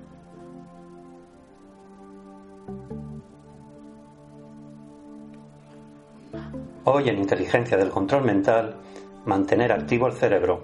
Hoy 6.85 7.11
en 7.11 7.18
Inteligencia 7.18 7.77
del 7.77 7.91
Control 7.91 8.24
Mental, 8.24 8.77
mantener 9.27 9.70
activo 9.70 10.07
el 10.07 10.14
cerebro. 10.14 10.63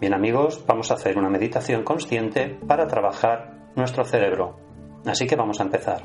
Bien 0.00 0.14
amigos, 0.14 0.64
vamos 0.66 0.90
a 0.90 0.94
hacer 0.94 1.18
una 1.18 1.28
meditación 1.28 1.84
consciente 1.84 2.58
para 2.66 2.86
trabajar 2.86 3.72
nuestro 3.76 4.02
cerebro. 4.04 4.56
Así 5.04 5.26
que 5.26 5.36
vamos 5.36 5.60
a 5.60 5.64
empezar. 5.64 6.02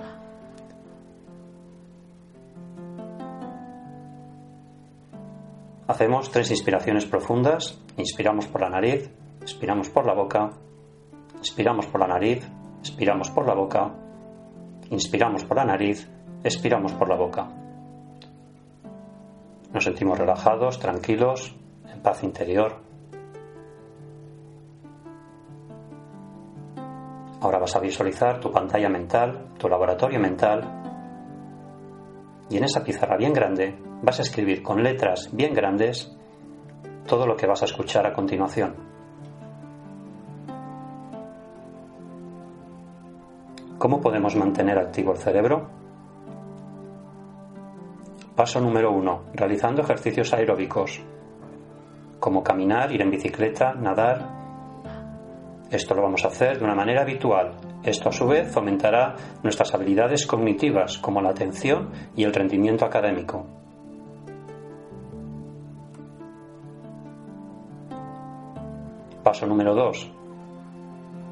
Hacemos 5.88 6.30
tres 6.30 6.52
inspiraciones 6.52 7.06
profundas. 7.06 7.81
Inspiramos 7.96 8.47
por 8.47 8.59
la 8.59 8.69
nariz, 8.69 9.09
expiramos 9.42 9.90
por 9.90 10.06
la 10.06 10.13
boca, 10.13 10.52
inspiramos 11.38 11.86
por 11.86 12.02
la 12.02 12.07
nariz, 12.07 12.46
expiramos 12.81 13.31
por 13.31 13.47
la 13.47 13.53
boca, 13.53 13.94
inspiramos 14.90 15.46
por 15.46 15.56
la 15.56 15.63
nariz, 15.63 16.09
expiramos 16.45 16.94
por 16.94 17.09
la 17.09 17.16
boca. 17.16 17.47
Nos 19.73 19.83
sentimos 19.83 20.16
relajados, 20.16 20.79
tranquilos, 20.79 21.56
en 21.91 22.00
paz 22.01 22.23
interior. 22.23 22.75
Ahora 27.41 27.57
vas 27.57 27.75
a 27.75 27.79
visualizar 27.79 28.39
tu 28.39 28.51
pantalla 28.51 28.89
mental, 28.89 29.53
tu 29.57 29.67
laboratorio 29.67 30.19
mental, 30.19 30.61
y 32.47 32.57
en 32.57 32.63
esa 32.63 32.83
pizarra 32.83 33.17
bien 33.17 33.33
grande 33.33 33.75
vas 34.03 34.19
a 34.19 34.22
escribir 34.22 34.62
con 34.62 34.83
letras 34.83 35.29
bien 35.33 35.51
grandes 35.51 36.16
todo 37.07 37.25
lo 37.25 37.35
que 37.35 37.47
vas 37.47 37.63
a 37.63 37.66
escuchar 37.66 38.06
a 38.06 38.13
continuación. 38.13 38.75
¿Cómo 43.79 44.00
podemos 44.00 44.35
mantener 44.35 44.77
activo 44.77 45.12
el 45.12 45.17
cerebro? 45.17 45.84
Paso 48.35 48.59
número 48.59 48.91
1. 48.91 49.22
Realizando 49.34 49.81
ejercicios 49.81 50.34
aeróbicos, 50.34 51.01
como 52.19 52.44
caminar, 52.44 52.91
ir 52.91 53.01
en 53.01 53.09
bicicleta, 53.09 53.73
nadar. 53.75 54.28
Esto 55.72 55.96
lo 55.96 56.01
vamos 56.01 56.25
a 56.25 56.28
hacer 56.28 56.59
de 56.59 56.66
una 56.66 56.75
manera 56.75 57.03
habitual. 57.03 57.53
Esto 57.81 58.09
a 58.09 58.12
su 58.12 58.28
vez 58.28 58.51
fomentará 58.51 59.16
nuestras 59.41 59.74
habilidades 59.74 60.25
cognitivas, 60.25 60.97
como 60.97 61.22
la 61.22 61.29
atención 61.29 61.91
y 62.13 62.25
el 62.25 62.34
rendimiento 62.34 62.84
académico. 62.84 63.45
Paso 69.24 69.47
número 69.47 69.74
2. 69.74 70.12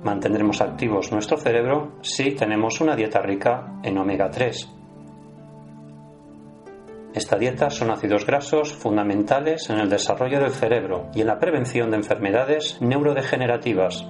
Mantendremos 0.04 0.62
activos 0.62 1.12
nuestro 1.12 1.36
cerebro 1.36 1.98
si 2.02 2.32
tenemos 2.32 2.80
una 2.80 2.96
dieta 2.96 3.20
rica 3.22 3.74
en 3.84 3.98
omega 3.98 4.32
3 4.32 4.73
esta 7.14 7.38
dieta 7.38 7.70
son 7.70 7.92
ácidos 7.92 8.26
grasos 8.26 8.74
fundamentales 8.74 9.70
en 9.70 9.78
el 9.78 9.88
desarrollo 9.88 10.40
del 10.40 10.52
cerebro 10.52 11.12
y 11.14 11.22
en 11.22 11.28
la 11.28 11.38
prevención 11.38 11.92
de 11.92 11.98
enfermedades 11.98 12.82
neurodegenerativas. 12.82 14.04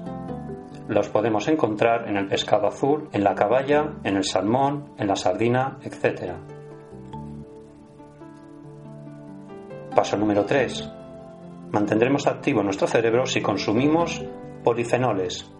Los 0.88 1.10
podemos 1.10 1.50
encontrar 1.50 2.08
en 2.08 2.16
el 2.16 2.28
pescado 2.28 2.68
azul, 2.68 3.10
en 3.12 3.26
la 3.26 3.36
caballa, 3.36 3.92
en 4.06 4.16
el 4.16 4.24
salmón, 4.24 4.94
en 4.98 5.08
la 5.08 5.18
sardina, 5.18 5.80
etc. 5.84 6.34
Paso 9.94 10.16
número 10.16 10.46
3. 10.46 10.90
Mantendremos 11.72 12.26
activo 12.26 12.64
nuestro 12.64 12.88
cerebro 12.88 13.26
si 13.26 13.42
consumimos 13.42 14.24
polifenoles. 14.64 15.52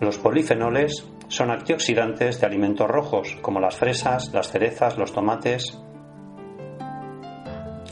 Los 0.00 0.18
polifenoles 0.18 1.08
son 1.28 1.50
antioxidantes 1.50 2.40
de 2.40 2.46
alimentos 2.46 2.88
rojos 2.88 3.38
como 3.40 3.58
las 3.58 3.76
fresas, 3.76 4.32
las 4.34 4.50
cerezas, 4.50 4.98
los 4.98 5.12
tomates, 5.12 5.80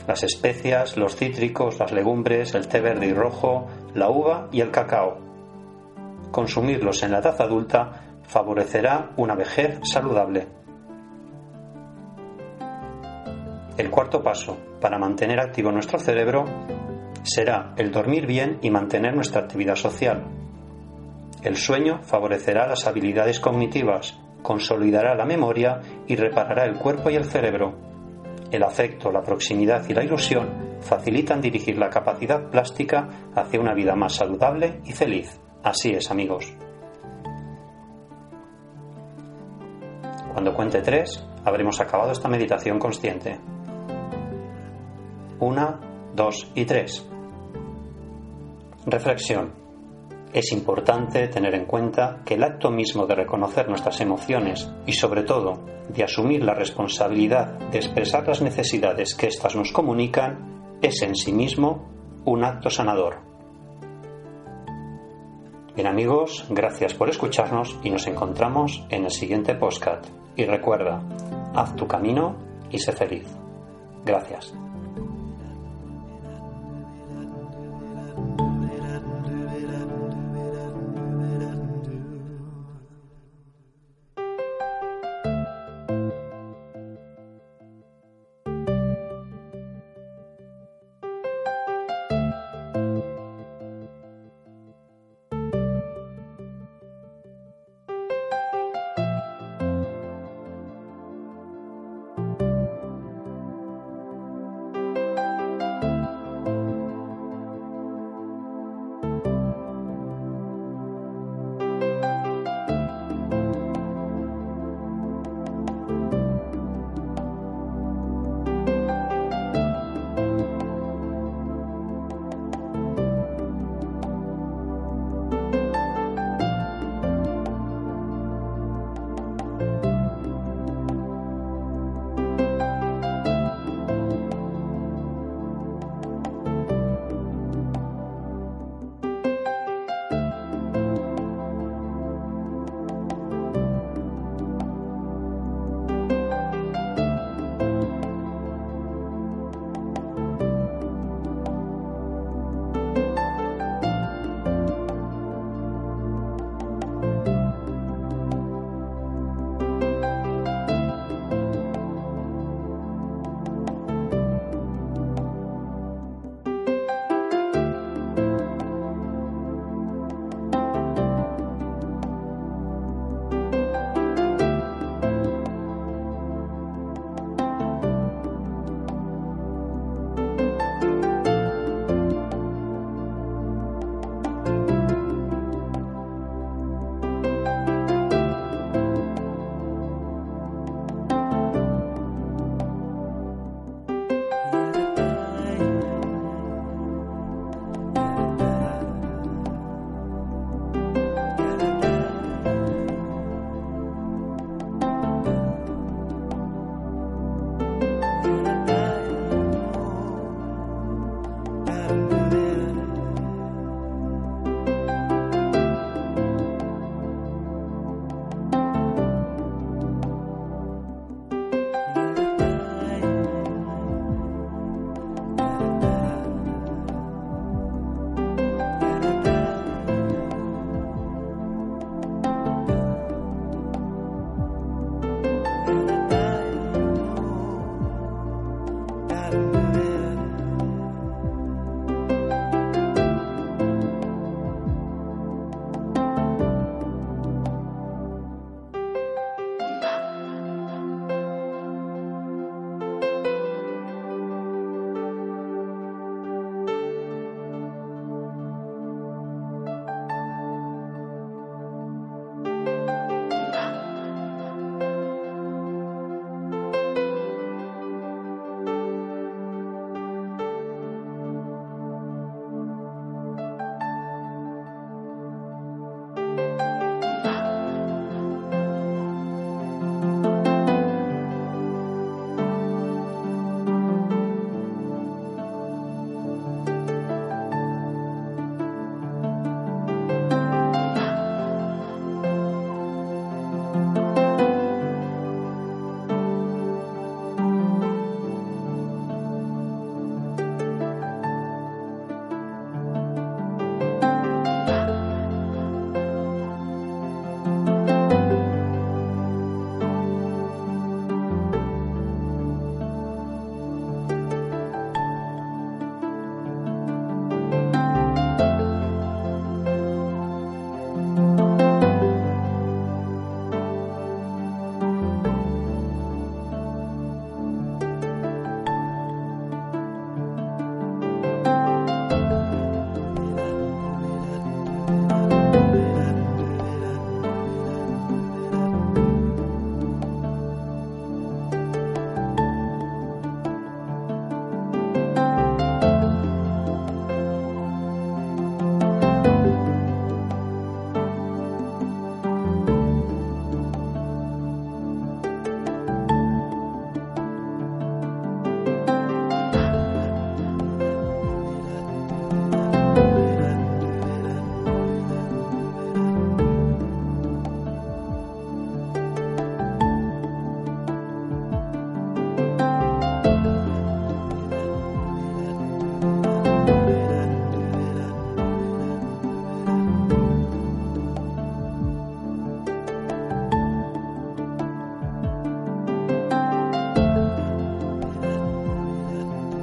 las 0.09 0.23
especias, 0.23 0.97
los 0.97 1.15
cítricos, 1.15 1.77
las 1.77 1.91
legumbres, 1.91 2.55
el 2.55 2.67
té 2.67 2.81
verde 2.81 3.05
y 3.05 3.13
rojo, 3.13 3.67
la 3.93 4.09
uva 4.09 4.49
y 4.51 4.59
el 4.61 4.71
cacao. 4.71 5.19
Consumirlos 6.31 7.03
en 7.03 7.11
la 7.11 7.19
edad 7.19 7.39
adulta 7.39 8.17
favorecerá 8.23 9.11
una 9.17 9.35
vejez 9.35 9.79
saludable. 9.83 10.47
El 13.77 13.91
cuarto 13.91 14.23
paso 14.23 14.57
para 14.81 14.97
mantener 14.97 15.39
activo 15.39 15.71
nuestro 15.71 15.99
cerebro 15.99 16.43
será 17.21 17.75
el 17.77 17.91
dormir 17.91 18.25
bien 18.25 18.57
y 18.63 18.71
mantener 18.71 19.13
nuestra 19.13 19.41
actividad 19.41 19.75
social. 19.75 20.23
El 21.43 21.55
sueño 21.55 21.99
favorecerá 22.01 22.65
las 22.65 22.87
habilidades 22.87 23.39
cognitivas, 23.39 24.19
consolidará 24.41 25.13
la 25.13 25.25
memoria 25.25 25.81
y 26.07 26.15
reparará 26.15 26.65
el 26.65 26.79
cuerpo 26.79 27.11
y 27.11 27.15
el 27.15 27.25
cerebro 27.25 27.88
el 28.51 28.63
afecto, 28.63 29.11
la 29.11 29.21
proximidad 29.21 29.87
y 29.87 29.93
la 29.93 30.03
ilusión 30.03 30.77
facilitan 30.81 31.41
dirigir 31.41 31.77
la 31.77 31.89
capacidad 31.89 32.49
plástica 32.49 33.07
hacia 33.35 33.59
una 33.59 33.73
vida 33.73 33.95
más 33.95 34.15
saludable 34.15 34.81
y 34.85 34.93
feliz. 34.93 35.39
Así 35.63 35.91
es, 35.91 36.09
amigos. 36.09 36.53
Cuando 40.33 40.53
cuente 40.53 40.81
tres, 40.81 41.25
habremos 41.43 41.79
acabado 41.81 42.11
esta 42.11 42.29
meditación 42.29 42.79
consciente. 42.79 43.39
Una, 45.39 45.79
dos 46.15 46.51
y 46.55 46.65
tres. 46.65 47.07
Reflexión. 48.85 49.68
Es 50.31 50.51
importante 50.51 51.27
tener 51.27 51.55
en 51.55 51.65
cuenta 51.65 52.21
que 52.23 52.35
el 52.35 52.43
acto 52.43 52.69
mismo 52.69 53.07
de 53.07 53.15
reconocer 53.15 53.67
nuestras 53.67 53.99
emociones 53.99 54.71
y 54.85 54.93
sobre 54.93 55.23
todo 55.23 55.65
de 55.89 56.03
asumir 56.03 56.43
la 56.43 56.53
responsabilidad 56.53 57.57
de 57.71 57.79
expresar 57.79 58.27
las 58.27 58.41
necesidades 58.41 59.15
que 59.15 59.27
éstas 59.27 59.55
nos 59.55 59.71
comunican 59.71 60.77
es 60.81 61.01
en 61.01 61.15
sí 61.15 61.33
mismo 61.33 61.89
un 62.25 62.43
acto 62.43 62.69
sanador. 62.69 63.17
Bien 65.75 65.87
amigos, 65.87 66.45
gracias 66.49 66.93
por 66.93 67.09
escucharnos 67.09 67.79
y 67.83 67.89
nos 67.89 68.05
encontramos 68.05 68.85
en 68.89 69.05
el 69.05 69.11
siguiente 69.11 69.55
podcast. 69.55 70.05
Y 70.35 70.45
recuerda, 70.45 71.01
haz 71.55 71.75
tu 71.75 71.87
camino 71.87 72.35
y 72.69 72.77
sé 72.77 72.91
feliz. 72.91 73.27
Gracias. 74.05 74.53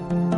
Bye. 0.09 0.36